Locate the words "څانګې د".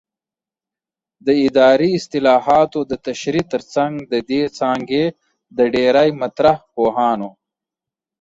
4.57-5.59